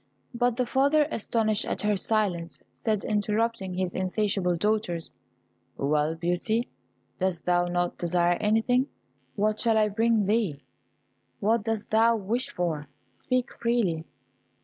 [0.33, 5.13] But the father, astonished at her silence, said, interrupting his insatiable daughters,
[5.77, 6.69] "Well, Beauty,
[7.19, 8.87] dost thou not desire anything?
[9.35, 10.63] What shall I bring thee?
[11.39, 12.87] what dost thou wish for?
[13.19, 14.03] Speak freely."